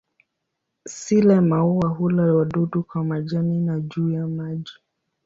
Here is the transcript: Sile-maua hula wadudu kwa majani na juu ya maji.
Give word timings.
Sile-maua 0.87 1.89
hula 1.89 2.23
wadudu 2.33 2.83
kwa 2.83 3.03
majani 3.03 3.59
na 3.59 3.79
juu 3.79 4.09
ya 4.11 4.27
maji. 4.27 4.71